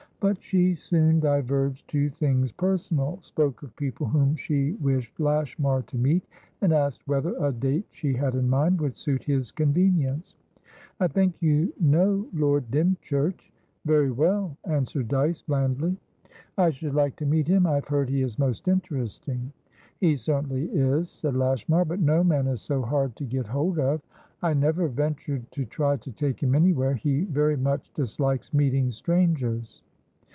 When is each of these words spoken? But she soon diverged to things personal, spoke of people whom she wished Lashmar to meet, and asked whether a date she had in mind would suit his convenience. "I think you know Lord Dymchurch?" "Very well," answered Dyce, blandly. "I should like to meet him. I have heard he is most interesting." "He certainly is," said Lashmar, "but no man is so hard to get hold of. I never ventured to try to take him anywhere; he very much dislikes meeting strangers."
But 0.21 0.39
she 0.39 0.75
soon 0.75 1.19
diverged 1.19 1.87
to 1.89 2.11
things 2.11 2.51
personal, 2.51 3.17
spoke 3.23 3.63
of 3.63 3.75
people 3.75 4.05
whom 4.05 4.35
she 4.35 4.73
wished 4.73 5.19
Lashmar 5.19 5.81
to 5.87 5.97
meet, 5.97 6.27
and 6.61 6.71
asked 6.71 7.01
whether 7.07 7.35
a 7.43 7.51
date 7.51 7.87
she 7.89 8.13
had 8.13 8.35
in 8.35 8.47
mind 8.47 8.79
would 8.81 8.95
suit 8.95 9.23
his 9.23 9.51
convenience. 9.51 10.35
"I 10.99 11.07
think 11.07 11.41
you 11.41 11.73
know 11.79 12.27
Lord 12.35 12.69
Dymchurch?" 12.69 13.51
"Very 13.83 14.11
well," 14.11 14.55
answered 14.65 15.07
Dyce, 15.07 15.41
blandly. 15.41 15.97
"I 16.55 16.69
should 16.69 16.93
like 16.93 17.15
to 17.15 17.25
meet 17.25 17.47
him. 17.47 17.65
I 17.65 17.73
have 17.73 17.87
heard 17.87 18.07
he 18.07 18.21
is 18.21 18.37
most 18.37 18.67
interesting." 18.67 19.51
"He 20.01 20.15
certainly 20.15 20.65
is," 20.69 21.09
said 21.09 21.33
Lashmar, 21.35 21.83
"but 21.83 21.99
no 21.99 22.23
man 22.23 22.45
is 22.45 22.61
so 22.61 22.83
hard 22.83 23.15
to 23.15 23.25
get 23.25 23.47
hold 23.47 23.79
of. 23.79 24.01
I 24.43 24.53
never 24.53 24.87
ventured 24.87 25.49
to 25.53 25.65
try 25.65 25.97
to 25.97 26.11
take 26.11 26.43
him 26.43 26.53
anywhere; 26.53 26.93
he 26.93 27.21
very 27.23 27.57
much 27.57 27.91
dislikes 27.95 28.53
meeting 28.53 28.91
strangers." 28.91 29.81